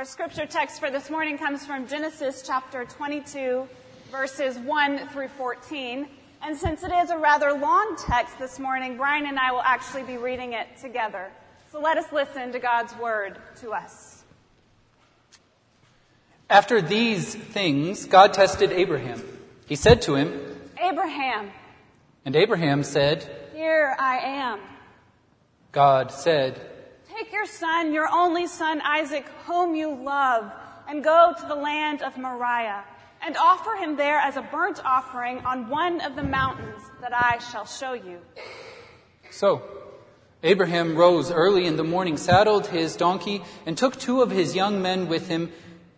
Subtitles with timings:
[0.00, 3.68] Our scripture text for this morning comes from Genesis chapter 22,
[4.10, 6.08] verses 1 through 14.
[6.40, 10.04] And since it is a rather long text this morning, Brian and I will actually
[10.04, 11.30] be reading it together.
[11.70, 14.24] So let us listen to God's word to us.
[16.48, 19.22] After these things, God tested Abraham.
[19.66, 21.50] He said to him, Abraham.
[22.24, 24.60] And Abraham said, Here I am.
[25.72, 26.69] God said,
[27.20, 30.50] Take your son, your only son Isaac, whom you love,
[30.88, 32.82] and go to the land of Moriah,
[33.20, 37.36] and offer him there as a burnt offering on one of the mountains that I
[37.36, 38.20] shall show you.
[39.30, 39.60] So,
[40.42, 44.80] Abraham rose early in the morning, saddled his donkey, and took two of his young
[44.80, 45.52] men with him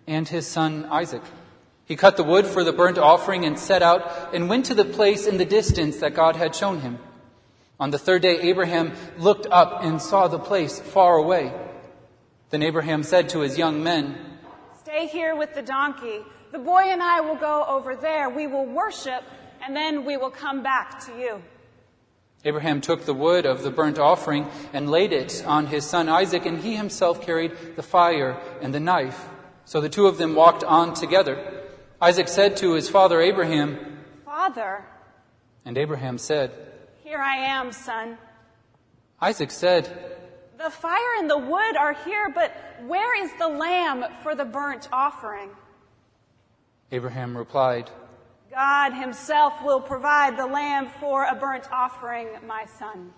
[0.08, 1.22] and his son Isaac.
[1.84, 4.84] He cut the wood for the burnt offering and set out and went to the
[4.84, 6.98] place in the distance that God had shown him.
[7.82, 11.52] On the third day, Abraham looked up and saw the place far away.
[12.50, 14.16] Then Abraham said to his young men,
[14.78, 16.20] Stay here with the donkey.
[16.52, 18.30] The boy and I will go over there.
[18.30, 19.24] We will worship,
[19.66, 21.42] and then we will come back to you.
[22.44, 26.46] Abraham took the wood of the burnt offering and laid it on his son Isaac,
[26.46, 29.28] and he himself carried the fire and the knife.
[29.64, 31.64] So the two of them walked on together.
[32.00, 34.84] Isaac said to his father Abraham, Father.
[35.64, 36.52] And Abraham said,
[37.12, 38.16] Here I am, son.
[39.20, 39.84] Isaac said,
[40.56, 44.88] The fire and the wood are here, but where is the lamb for the burnt
[44.90, 45.50] offering?
[46.90, 47.90] Abraham replied,
[48.50, 53.12] God himself will provide the lamb for a burnt offering, my son.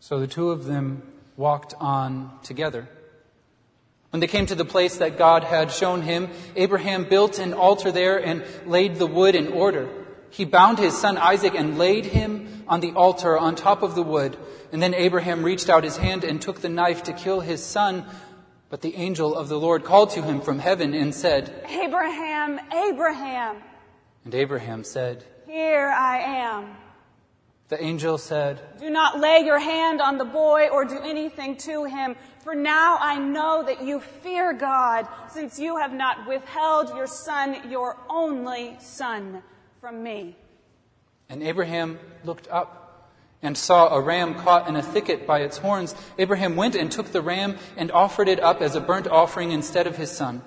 [0.00, 1.02] So the two of them
[1.36, 2.88] walked on together.
[4.12, 7.92] When they came to the place that God had shown him, Abraham built an altar
[7.92, 9.90] there and laid the wood in order.
[10.34, 14.02] He bound his son Isaac and laid him on the altar on top of the
[14.02, 14.36] wood.
[14.72, 18.04] And then Abraham reached out his hand and took the knife to kill his son.
[18.68, 23.62] But the angel of the Lord called to him from heaven and said, Abraham, Abraham.
[24.24, 26.78] And Abraham said, Here I am.
[27.68, 31.84] The angel said, Do not lay your hand on the boy or do anything to
[31.84, 37.06] him, for now I know that you fear God, since you have not withheld your
[37.06, 39.44] son, your only son,
[39.84, 40.34] from me.
[41.28, 43.10] And Abraham looked up
[43.42, 45.94] and saw a ram caught in a thicket by its horns.
[46.16, 49.86] Abraham went and took the ram and offered it up as a burnt offering instead
[49.86, 50.40] of his son.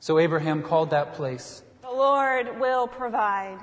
[0.00, 3.58] So Abraham called that place, The Lord will provide.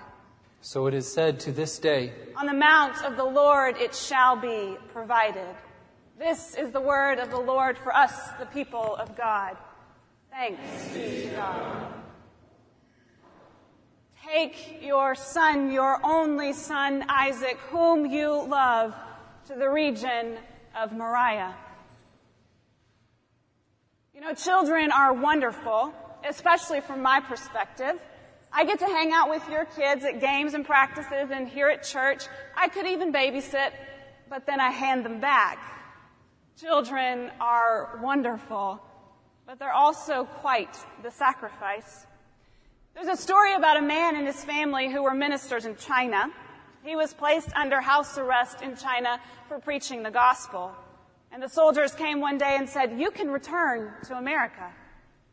[0.61, 4.35] So it is said to this day, On the mount of the Lord it shall
[4.35, 5.55] be provided.
[6.17, 9.55] This is the word of the Lord for us, the people of God.
[10.31, 12.00] Thanks be to God.
[14.33, 18.95] Take your son, your only son, Isaac, whom you love,
[19.47, 20.37] to the region
[20.73, 21.53] of Moriah.
[24.15, 25.93] You know, children are wonderful,
[26.25, 27.99] especially from my perspective.
[28.53, 31.83] I get to hang out with your kids at games and practices and here at
[31.83, 32.23] church.
[32.55, 33.71] I could even babysit,
[34.29, 35.59] but then I hand them back.
[36.57, 38.81] Children are wonderful,
[39.45, 42.05] but they're also quite the sacrifice.
[42.93, 46.29] There's a story about a man and his family who were ministers in China.
[46.83, 50.71] He was placed under house arrest in China for preaching the gospel.
[51.31, 54.69] And the soldiers came one day and said, You can return to America.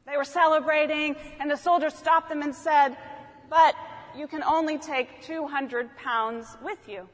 [0.07, 2.97] They were celebrating, and the soldiers stopped them and said,
[3.51, 3.75] But
[4.17, 7.09] you can only take 200 pounds with you.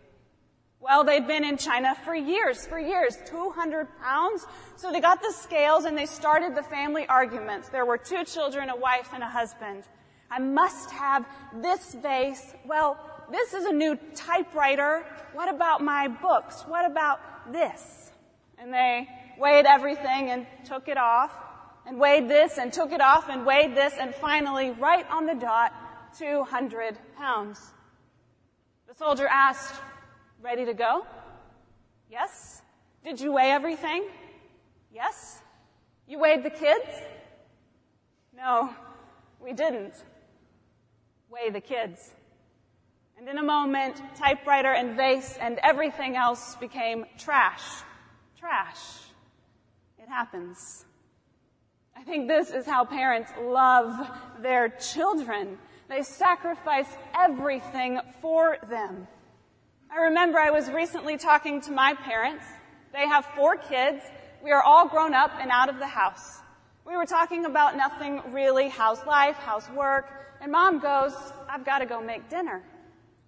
[0.78, 4.46] Well, they'd been in China for years, for years, 200 pounds.
[4.76, 7.70] So they got the scales and they started the family arguments.
[7.70, 9.84] There were two children, a wife, and a husband.
[10.34, 11.24] I must have
[11.62, 12.54] this vase.
[12.64, 12.98] Well,
[13.30, 15.06] this is a new typewriter.
[15.32, 16.62] What about my books?
[16.62, 17.20] What about
[17.52, 18.10] this?
[18.58, 19.08] And they
[19.38, 21.32] weighed everything and took it off,
[21.86, 25.34] and weighed this and took it off and weighed this, and finally, right on the
[25.34, 25.72] dot,
[26.18, 27.60] 200 pounds.
[28.88, 29.80] The soldier asked,
[30.42, 31.06] Ready to go?
[32.10, 32.60] Yes.
[33.04, 34.04] Did you weigh everything?
[34.92, 35.40] Yes.
[36.08, 36.88] You weighed the kids?
[38.36, 38.74] No,
[39.40, 39.94] we didn't
[41.34, 42.12] weigh the kids.
[43.18, 47.62] And in a moment, typewriter and vase and everything else became trash.
[48.38, 48.78] Trash.
[49.98, 50.84] It happens.
[51.96, 54.08] I think this is how parents love
[54.42, 55.58] their children.
[55.88, 56.88] They sacrifice
[57.18, 59.08] everything for them.
[59.92, 62.44] I remember I was recently talking to my parents.
[62.92, 64.04] They have four kids.
[64.42, 66.42] We are all grown up and out of the house.
[66.86, 70.06] We were talking about nothing really, How's life, How's work?
[70.40, 71.14] and mom goes,
[71.48, 72.62] I've got to go make dinner.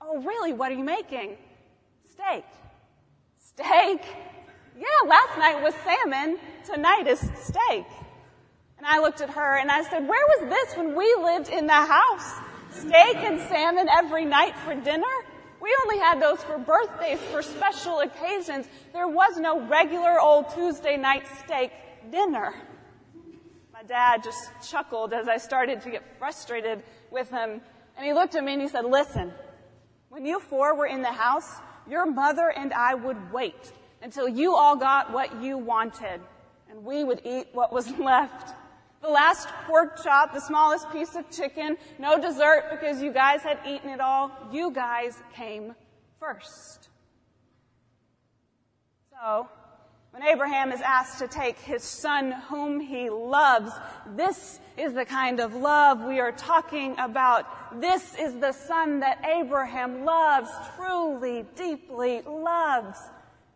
[0.03, 0.53] Oh, really?
[0.53, 1.39] What are you making?
[2.13, 2.45] Steak.
[3.39, 4.03] Steak?
[4.77, 6.39] Yeah, last night was salmon.
[6.67, 7.87] Tonight is steak.
[8.77, 11.67] And I looked at her and I said, where was this when we lived in
[11.67, 12.35] the house?
[12.71, 15.07] Steak and salmon every night for dinner?
[15.63, 18.67] We only had those for birthdays, for special occasions.
[18.93, 21.73] There was no regular old Tuesday night steak
[22.11, 22.53] dinner.
[23.87, 27.61] Dad just chuckled as I started to get frustrated with him.
[27.97, 29.33] And he looked at me and he said, listen,
[30.09, 31.51] when you four were in the house,
[31.89, 33.73] your mother and I would wait
[34.03, 36.21] until you all got what you wanted
[36.69, 38.55] and we would eat what was left.
[39.03, 43.59] The last pork chop, the smallest piece of chicken, no dessert because you guys had
[43.67, 44.31] eaten it all.
[44.51, 45.75] You guys came
[46.19, 46.89] first.
[49.13, 49.49] So,
[50.17, 53.71] when Abraham is asked to take his son whom he loves,
[54.15, 57.81] this is the kind of love we are talking about.
[57.83, 62.99] This is the son that Abraham loves, truly, deeply loves.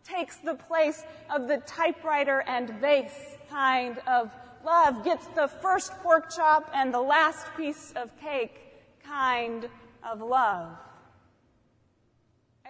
[0.03, 1.03] Takes the place
[1.33, 4.29] of the typewriter and vase kind of
[4.63, 8.61] love gets the first pork chop and the last piece of cake
[9.03, 9.67] kind
[10.07, 10.69] of love.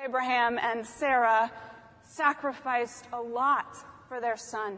[0.02, 1.52] Abraham and Sarah
[2.12, 3.78] sacrificed a lot
[4.10, 4.78] for their son.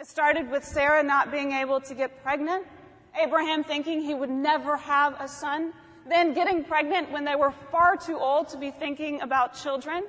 [0.00, 2.66] It started with Sarah not being able to get pregnant,
[3.20, 5.72] Abraham thinking he would never have a son,
[6.08, 10.04] then getting pregnant when they were far too old to be thinking about children.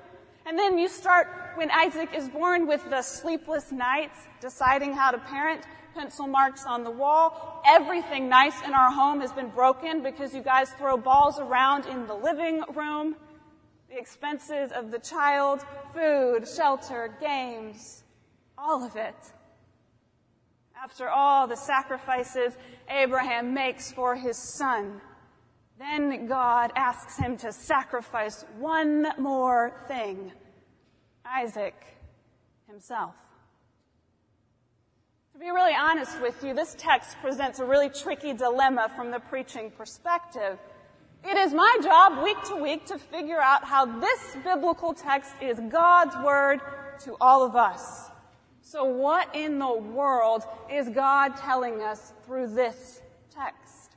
[0.45, 5.19] And then you start when Isaac is born with the sleepless nights, deciding how to
[5.19, 5.61] parent,
[5.93, 7.61] pencil marks on the wall.
[7.67, 12.07] Everything nice in our home has been broken because you guys throw balls around in
[12.07, 13.15] the living room.
[13.89, 18.03] The expenses of the child, food, shelter, games,
[18.57, 19.15] all of it.
[20.81, 22.55] After all the sacrifices
[22.87, 25.01] Abraham makes for his son,
[25.79, 30.33] then God asks him to sacrifice one more thing
[31.25, 31.75] Isaac
[32.67, 33.15] himself.
[35.33, 39.19] To be really honest with you, this text presents a really tricky dilemma from the
[39.19, 40.59] preaching perspective.
[41.23, 45.59] It is my job week to week to figure out how this biblical text is
[45.69, 46.61] God's word
[47.03, 48.09] to all of us.
[48.61, 53.01] So what in the world is God telling us through this
[53.31, 53.95] text?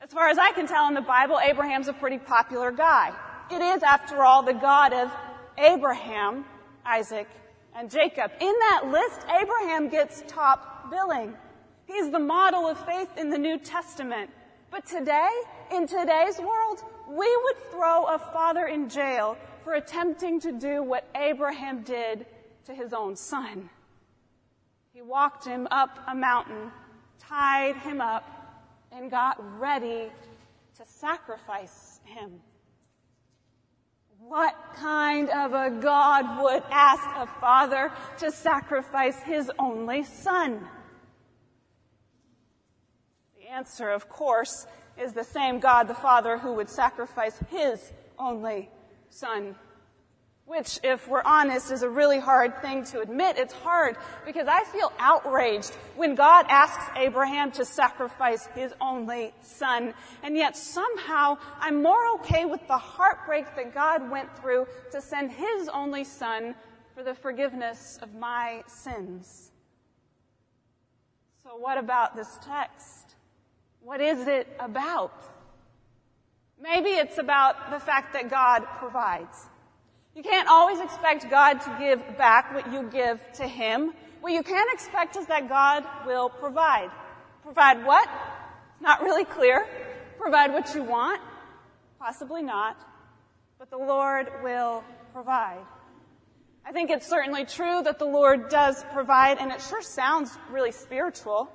[0.00, 3.12] As far as I can tell in the Bible, Abraham's a pretty popular guy.
[3.50, 5.10] It is, after all, the God of
[5.58, 6.44] Abraham,
[6.86, 7.28] Isaac,
[7.76, 8.30] and Jacob.
[8.40, 11.34] In that list, Abraham gets top billing.
[11.86, 14.30] He's the model of faith in the New Testament.
[14.70, 15.28] But today,
[15.72, 21.08] in today's world, we would throw a father in jail for attempting to do what
[21.16, 22.24] Abraham did
[22.66, 23.68] to his own son.
[24.92, 26.70] He walked him up a mountain,
[27.18, 28.24] tied him up,
[28.92, 30.10] and got ready
[30.76, 32.40] to sacrifice him.
[34.20, 40.68] What kind of a God would ask a father to sacrifice his only son?
[43.50, 44.66] Answer, of course,
[44.96, 48.70] is the same God the Father who would sacrifice his only
[49.08, 49.56] son
[50.50, 53.38] which, if we're honest, is a really hard thing to admit.
[53.38, 59.94] It's hard because I feel outraged when God asks Abraham to sacrifice his only son.
[60.24, 65.30] And yet somehow I'm more okay with the heartbreak that God went through to send
[65.30, 66.56] his only son
[66.96, 69.52] for the forgiveness of my sins.
[71.44, 73.09] So what about this text?
[73.82, 75.12] What is it about?
[76.60, 79.48] Maybe it's about the fact that God provides.
[80.14, 83.94] You can't always expect God to give back what you give to Him.
[84.20, 86.90] What you can expect is that God will provide.
[87.42, 88.08] Provide what?
[88.74, 89.66] It's not really clear.
[90.18, 91.22] Provide what you want?
[91.98, 92.76] Possibly not.
[93.58, 94.84] But the Lord will
[95.14, 95.64] provide.
[96.66, 100.72] I think it's certainly true that the Lord does provide, and it sure sounds really
[100.72, 101.50] spiritual.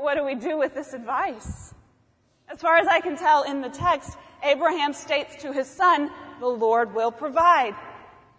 [0.00, 1.74] What do we do with this advice?
[2.50, 6.46] As far as I can tell in the text, Abraham states to his son, the
[6.46, 7.74] Lord will provide.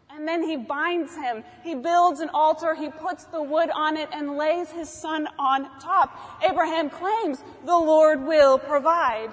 [0.10, 1.44] And then he binds him.
[1.64, 2.74] He builds an altar.
[2.74, 6.44] He puts the wood on it and lays his son on top.
[6.44, 9.30] Abraham claims the Lord will provide.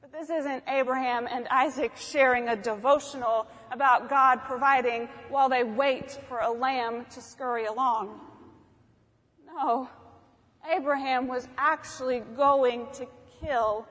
[0.00, 6.18] But this isn't Abraham and Isaac sharing a devotional about God providing while they wait
[6.28, 8.18] for a lamb to scurry along.
[9.46, 9.88] No.
[10.70, 13.06] Abraham was actually going to
[13.40, 13.86] kill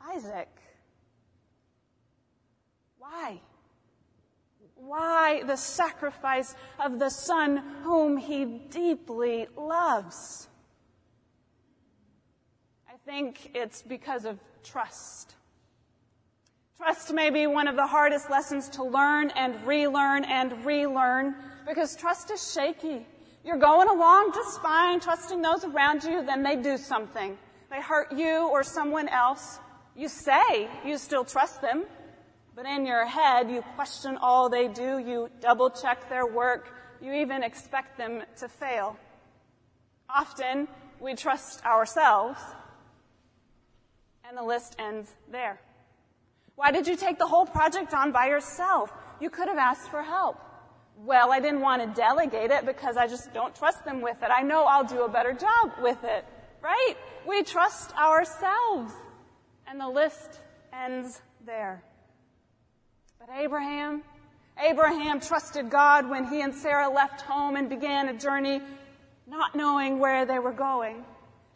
[0.00, 0.48] Isaac.
[2.98, 3.40] Why?
[4.74, 10.48] Why the sacrifice of the son whom he deeply loves?
[12.88, 15.34] I think it's because of trust.
[16.76, 21.94] Trust may be one of the hardest lessons to learn and relearn and relearn because
[21.94, 23.06] trust is shaky.
[23.44, 27.36] You're going along just fine, trusting those around you, then they do something.
[27.70, 29.58] They hurt you or someone else.
[29.96, 31.84] You say you still trust them,
[32.54, 37.12] but in your head, you question all they do, you double check their work, you
[37.12, 38.96] even expect them to fail.
[40.08, 40.68] Often,
[41.00, 42.38] we trust ourselves,
[44.28, 45.60] and the list ends there.
[46.54, 48.92] Why did you take the whole project on by yourself?
[49.20, 50.38] You could have asked for help.
[50.98, 54.30] Well, I didn't want to delegate it because I just don't trust them with it.
[54.30, 56.24] I know I'll do a better job with it,
[56.62, 56.94] right?
[57.26, 58.92] We trust ourselves.
[59.66, 60.40] And the list
[60.72, 61.82] ends there.
[63.18, 64.02] But Abraham,
[64.62, 68.60] Abraham trusted God when he and Sarah left home and began a journey
[69.26, 71.04] not knowing where they were going.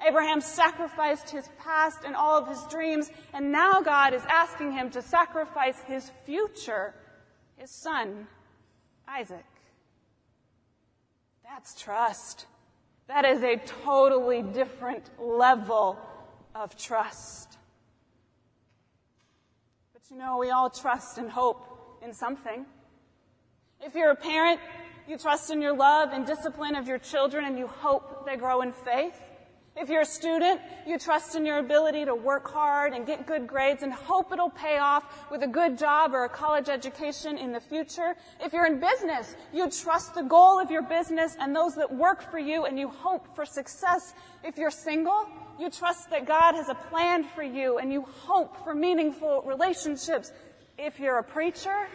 [0.06, 4.90] Abraham sacrificed his past and all of his dreams, and now God is asking him
[4.90, 6.94] to sacrifice his future,
[7.56, 8.26] his son,
[9.08, 9.44] Isaac.
[11.44, 12.46] That's trust.
[13.08, 15.98] That is a totally different level
[16.54, 17.56] of trust.
[19.92, 22.66] But you know, we all trust and hope in something.
[23.80, 24.60] If you're a parent,
[25.08, 28.62] you trust in your love and discipline of your children and you hope they grow
[28.62, 29.20] in faith.
[29.78, 33.46] If you're a student, you trust in your ability to work hard and get good
[33.46, 37.52] grades and hope it'll pay off with a good job or a college education in
[37.52, 38.16] the future.
[38.40, 42.30] If you're in business, you trust the goal of your business and those that work
[42.30, 44.14] for you and you hope for success.
[44.42, 45.28] If you're single,
[45.60, 50.32] you trust that God has a plan for you and you hope for meaningful relationships.
[50.78, 51.86] If you're a preacher,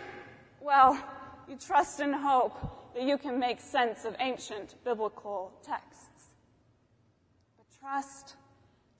[0.59, 1.03] well,
[1.49, 6.20] you trust and hope that you can make sense of ancient biblical texts.
[7.81, 8.35] Trust,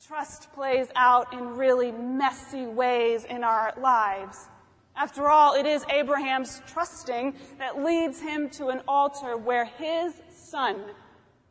[0.03, 4.50] trust plays out in really messy ways in our lives.
[4.95, 10.81] After all, it is Abraham's trusting that leads him to an altar where his son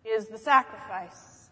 [0.04, 1.50] is the sacrifice.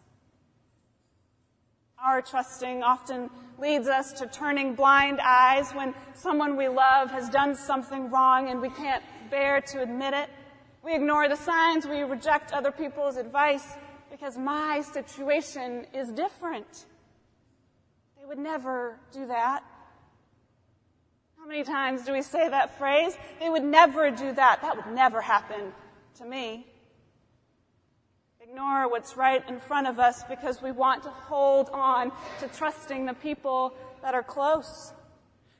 [2.04, 7.54] Our trusting often leads us to turning blind eyes when someone we love has done
[7.54, 10.28] something wrong and we can't bear to admit it.
[10.82, 13.76] We ignore the signs, we reject other people's advice,
[14.18, 16.86] because my situation is different.
[18.18, 19.62] They would never do that.
[21.38, 23.16] How many times do we say that phrase?
[23.40, 24.60] They would never do that.
[24.62, 25.72] That would never happen
[26.18, 26.66] to me.
[28.40, 32.10] Ignore what's right in front of us because we want to hold on
[32.40, 34.92] to trusting the people that are close.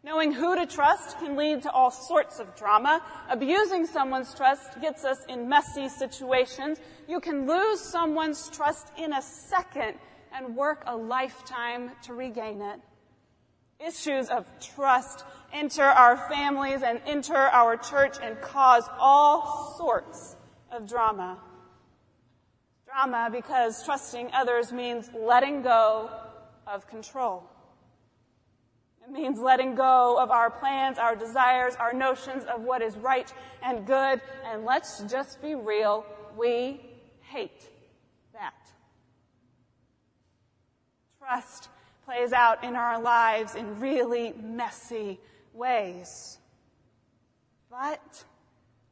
[0.05, 3.03] Knowing who to trust can lead to all sorts of drama.
[3.29, 6.79] Abusing someone's trust gets us in messy situations.
[7.09, 9.99] You can lose someone's trust in a second
[10.33, 12.81] and work a lifetime to regain it.
[13.85, 20.37] Issues of trust enter our families and enter our church and cause all sorts
[20.71, 21.39] of drama.
[22.87, 26.11] Drama because trusting others means letting go
[26.67, 27.45] of control.
[29.09, 33.33] It means letting go of our plans, our desires, our notions of what is right
[33.63, 34.21] and good.
[34.45, 36.05] And let's just be real.
[36.37, 36.83] We
[37.23, 37.71] hate
[38.35, 38.53] that.
[41.19, 41.71] Trust
[42.05, 45.19] plays out in our lives in really messy
[45.55, 46.37] ways.
[47.71, 48.25] But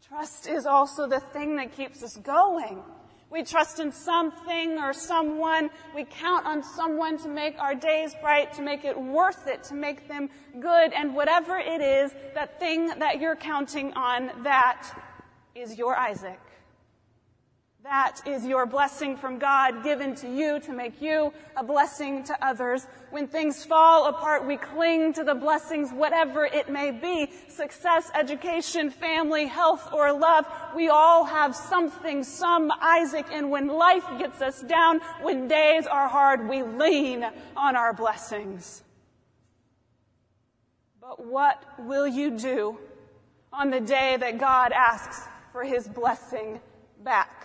[0.09, 2.83] trust is also the thing that keeps us going.
[3.31, 5.71] We trust in something or someone.
[5.95, 9.75] We count on someone to make our days bright, to make it worth it, to
[9.75, 10.31] make them
[10.61, 10.93] good.
[10.93, 14.87] And whatever it is, that thing that you're counting on, that
[15.55, 16.39] is your Isaac.
[17.89, 22.45] That is your blessing from God given to you to make you a blessing to
[22.45, 22.85] others.
[23.11, 27.31] When things fall apart, we cling to the blessings, whatever it may be.
[27.49, 30.47] Success, education, family, health, or love.
[30.75, 33.27] We all have something, some Isaac.
[33.31, 37.25] And when life gets us down, when days are hard, we lean
[37.57, 38.83] on our blessings.
[41.01, 42.79] But what will you do
[43.53, 46.59] on the day that God asks for his blessing
[47.05, 47.36] back?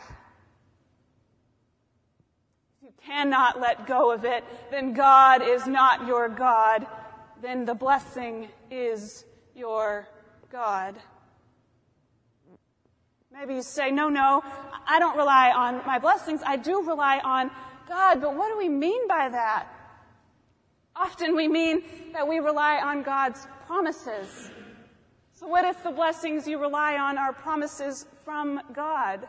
[3.05, 6.86] Cannot let go of it, then God is not your God.
[7.41, 10.08] Then the blessing is your
[10.51, 10.96] God.
[13.31, 14.43] Maybe you say, no, no,
[14.88, 16.41] I don't rely on my blessings.
[16.46, 17.50] I do rely on
[17.88, 18.22] God.
[18.22, 19.67] But what do we mean by that?
[20.96, 21.81] Often we mean
[22.13, 24.51] that we rely on God's promises.
[25.31, 29.27] So what if the blessings you rely on are promises from God?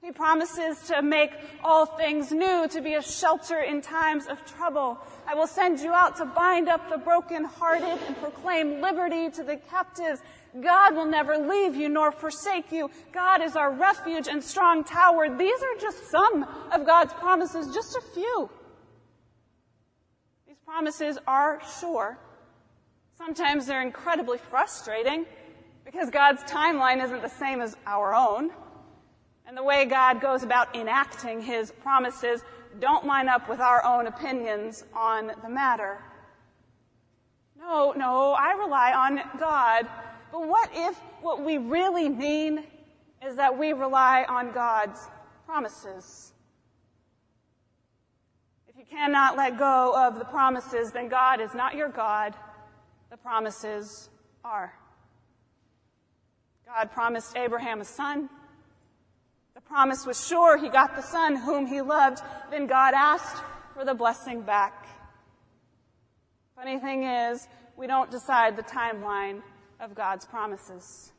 [0.00, 1.32] He promises to make
[1.64, 4.96] all things new, to be a shelter in times of trouble.
[5.26, 9.56] I will send you out to bind up the brokenhearted and proclaim liberty to the
[9.56, 10.22] captives.
[10.60, 12.90] God will never leave you nor forsake you.
[13.12, 15.36] God is our refuge and strong tower.
[15.36, 18.48] These are just some of God's promises, just a few.
[20.46, 22.18] These promises are sure.
[23.16, 25.26] Sometimes they're incredibly frustrating
[25.84, 28.52] because God's timeline isn't the same as our own.
[29.48, 32.44] And the way God goes about enacting his promises
[32.80, 35.98] don't line up with our own opinions on the matter.
[37.58, 39.88] No, no, I rely on God.
[40.30, 42.64] But what if what we really mean
[43.26, 45.00] is that we rely on God's
[45.46, 46.34] promises?
[48.68, 52.34] If you cannot let go of the promises, then God is not your God.
[53.10, 54.10] The promises
[54.44, 54.74] are.
[56.66, 58.28] God promised Abraham a son.
[59.68, 62.20] Promise was sure he got the son whom he loved.
[62.50, 63.42] Then God asked
[63.74, 64.86] for the blessing back.
[66.56, 67.46] Funny thing is,
[67.76, 69.42] we don't decide the timeline
[69.78, 71.12] of God's promises.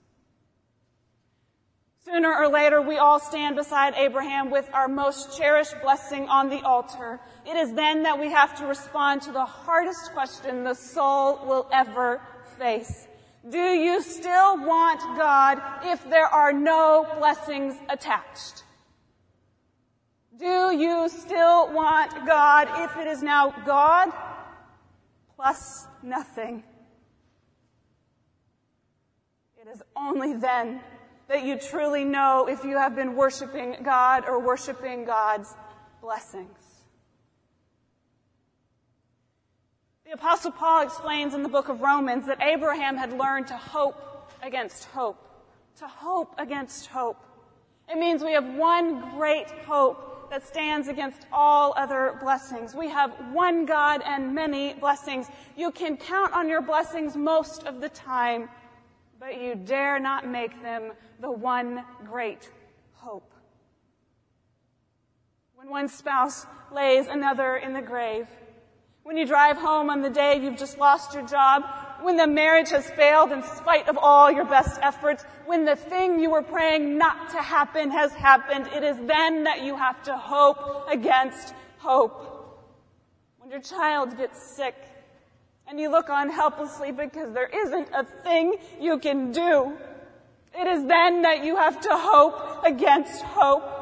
[2.05, 6.61] Sooner or later, we all stand beside Abraham with our most cherished blessing on the
[6.61, 7.19] altar.
[7.45, 11.67] It is then that we have to respond to the hardest question the soul will
[11.71, 12.19] ever
[12.57, 13.07] face.
[13.47, 18.63] Do you still want God if there are no blessings attached?
[20.37, 24.11] Do you still want God if it is now God
[25.35, 26.63] plus nothing?
[29.61, 30.81] It is only then
[31.29, 35.53] that you truly know if you have been worshiping God or worshiping God's
[36.01, 36.78] blessings.
[40.09, 44.31] The apostle Paul explains in the book of Romans that Abraham had learned to hope
[44.41, 45.23] against hope.
[45.77, 47.23] To hope against hope.
[47.87, 52.73] It means we have one great hope that stands against all other blessings.
[52.73, 55.27] We have one God and many blessings.
[55.55, 58.49] You can count on your blessings most of the time,
[59.19, 62.49] but you dare not make them the one great
[62.93, 63.31] hope.
[65.53, 68.25] When one spouse lays another in the grave,
[69.09, 71.63] when you drive home on the day you've just lost your job,
[72.03, 76.19] when the marriage has failed in spite of all your best efforts, when the thing
[76.19, 80.15] you were praying not to happen has happened, it is then that you have to
[80.15, 82.61] hope against hope.
[83.39, 84.75] When your child gets sick
[85.67, 89.75] and you look on helplessly because there isn't a thing you can do,
[90.53, 93.78] it is then that you have to hope against hope.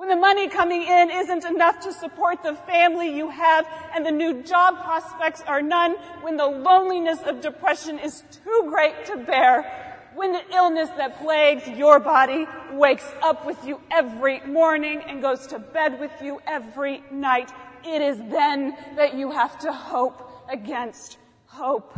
[0.00, 4.10] When the money coming in isn't enough to support the family you have and the
[4.10, 10.10] new job prospects are none, when the loneliness of depression is too great to bear,
[10.14, 15.46] when the illness that plagues your body wakes up with you every morning and goes
[15.48, 17.52] to bed with you every night,
[17.84, 21.92] it is then that you have to hope against hope.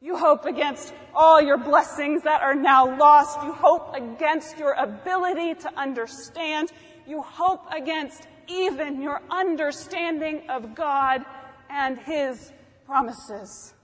[0.00, 3.42] You hope against all your blessings that are now lost.
[3.44, 6.70] You hope against your ability to understand
[7.06, 11.24] you hope against even your understanding of God
[11.70, 12.52] and His
[12.84, 13.74] promises.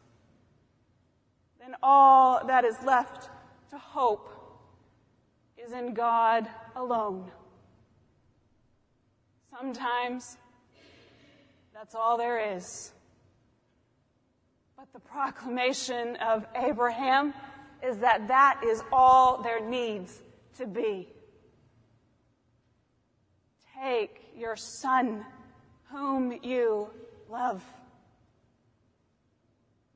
[1.60, 3.30] Then all that is left
[3.70, 4.28] to hope
[5.56, 7.30] is in God alone.
[9.56, 10.36] Sometimes
[11.74, 12.92] that's all there is.
[14.76, 17.34] But the proclamation of Abraham
[17.82, 20.22] is that that is all there needs
[20.58, 21.08] to be.
[23.82, 25.26] Take your son,
[25.90, 26.88] whom you
[27.28, 27.64] love.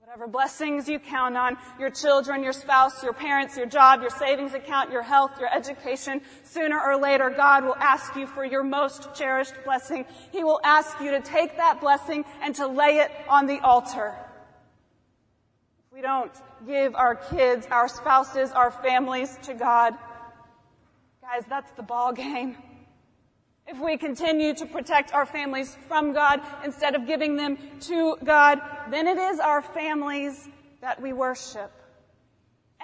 [0.00, 4.54] Whatever blessings you count on, your children, your spouse, your parents, your job, your savings
[4.54, 9.14] account, your health, your education, sooner or later God will ask you for your most
[9.14, 10.04] cherished blessing.
[10.32, 14.16] He will ask you to take that blessing and to lay it on the altar.
[15.86, 16.32] If we don't
[16.66, 19.94] give our kids, our spouses, our families to God,
[21.22, 22.56] guys, that's the ball game.
[23.68, 28.60] If we continue to protect our families from God instead of giving them to God,
[28.90, 30.48] then it is our families
[30.80, 31.72] that we worship.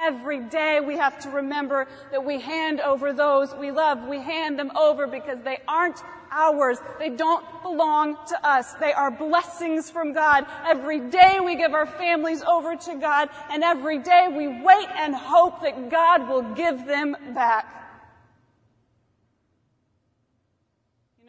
[0.02, 4.08] Every day we have to remember that we hand over those we love.
[4.08, 6.78] We hand them over because they aren't ours.
[6.98, 8.72] They don't belong to us.
[8.74, 10.46] They are blessings from God.
[10.66, 15.14] Every day we give our families over to God and every day we wait and
[15.14, 17.81] hope that God will give them back.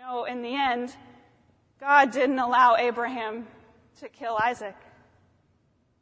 [0.03, 0.93] Know, in the end,
[1.79, 3.47] God didn't allow Abraham
[4.01, 4.75] to kill Isaac.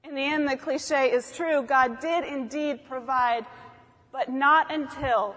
[0.03, 1.61] In the end, the cliche is true.
[1.61, 3.45] God did indeed provide,
[4.11, 5.35] but not until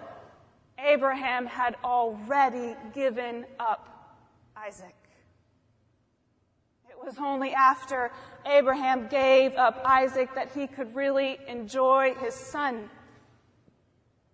[0.79, 4.17] Abraham had already given up
[4.57, 4.95] Isaac.
[6.89, 8.11] It was only after
[8.47, 12.89] Abraham gave up Isaac that he could really enjoy his son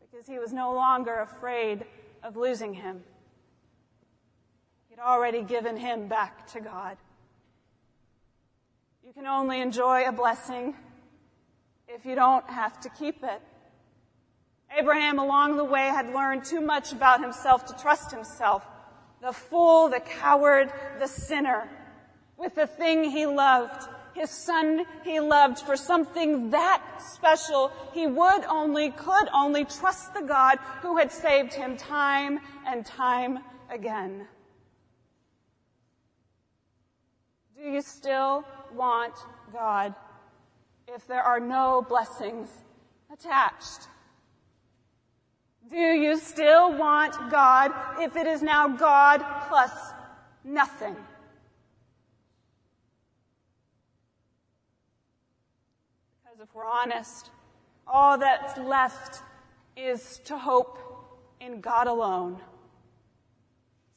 [0.01, 1.85] because he was no longer afraid
[2.23, 3.03] of losing him.
[5.03, 6.97] Already given him back to God.
[9.05, 10.75] You can only enjoy a blessing
[11.89, 13.41] if you don't have to keep it.
[14.79, 18.65] Abraham along the way had learned too much about himself to trust himself.
[19.21, 21.69] The fool, the coward, the sinner
[22.37, 27.73] with the thing he loved, his son he loved for something that special.
[27.93, 33.41] He would only, could only trust the God who had saved him time and time
[33.71, 34.27] again.
[37.61, 38.43] Do you still
[38.75, 39.13] want
[39.53, 39.95] God
[40.89, 42.49] if there are no blessings
[43.13, 43.87] attached?
[45.69, 47.71] Do you still want God
[48.01, 49.73] if it is now God plus
[50.43, 50.97] nothing?
[56.25, 57.31] Because if we're honest,
[57.87, 59.23] all that's left
[59.77, 60.79] is to hope
[61.43, 62.41] in God alone.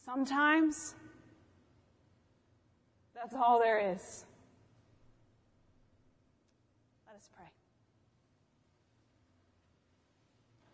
[0.03, 0.95] Sometimes,
[3.23, 4.25] that's all there is.
[7.07, 7.45] Let us pray.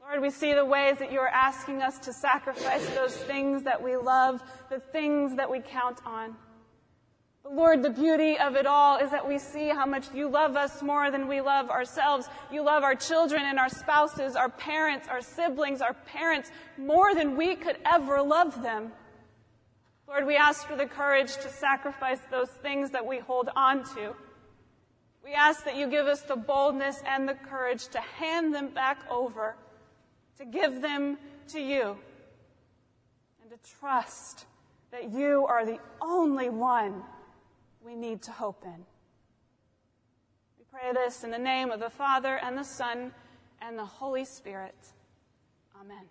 [0.02, 3.84] Lord, we see the ways that you are asking us to sacrifice those things that
[3.84, 6.36] we love, the things that we count on.
[7.44, 10.56] But Lord, the beauty of it all is that we see how much you love
[10.56, 12.28] us more than we love ourselves.
[12.52, 17.38] You love our children and our spouses, our parents, our siblings, our parents more than
[17.38, 18.92] we could ever love them.
[20.10, 24.16] Lord, we ask for the courage to sacrifice those things that we hold on to.
[25.24, 29.06] We ask that you give us the boldness and the courage to hand them back
[29.12, 29.56] over,
[30.40, 31.20] to give them
[31.50, 31.96] to you,
[33.40, 34.46] and to trust
[34.90, 37.04] that you are the only one
[37.86, 38.86] we need to hope in.
[40.58, 43.12] We pray this in the name of the Father and the Son
[43.62, 44.76] and the Holy Spirit.
[45.80, 46.10] Amen.